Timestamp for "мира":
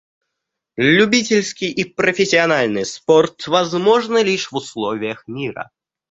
5.27-5.69